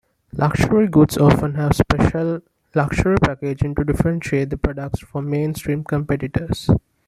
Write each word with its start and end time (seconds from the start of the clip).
Luxury 0.33 0.87
goods 0.87 1.15
often 1.15 1.53
have 1.53 1.75
special 1.75 2.41
Luxury 2.73 3.17
packaging 3.23 3.75
to 3.75 3.83
differentiate 3.83 4.49
the 4.49 4.57
products 4.57 4.99
from 5.01 5.29
mainstream 5.29 5.83
competitors. 5.83 6.71